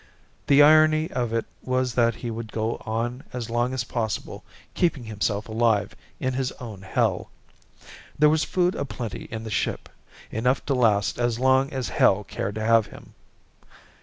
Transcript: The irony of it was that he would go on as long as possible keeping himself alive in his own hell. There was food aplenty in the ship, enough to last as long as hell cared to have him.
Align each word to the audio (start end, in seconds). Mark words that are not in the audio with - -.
The 0.47 0.63
irony 0.63 1.11
of 1.11 1.31
it 1.31 1.45
was 1.61 1.93
that 1.93 2.15
he 2.15 2.31
would 2.31 2.51
go 2.51 2.77
on 2.87 3.23
as 3.33 3.51
long 3.51 3.71
as 3.71 3.83
possible 3.83 4.43
keeping 4.73 5.03
himself 5.03 5.47
alive 5.47 5.95
in 6.19 6.33
his 6.33 6.51
own 6.53 6.81
hell. 6.81 7.29
There 8.17 8.27
was 8.27 8.43
food 8.43 8.73
aplenty 8.73 9.25
in 9.25 9.43
the 9.43 9.51
ship, 9.51 9.89
enough 10.31 10.65
to 10.65 10.73
last 10.73 11.19
as 11.19 11.37
long 11.37 11.71
as 11.71 11.89
hell 11.89 12.23
cared 12.23 12.55
to 12.55 12.65
have 12.65 12.87
him. 12.87 13.13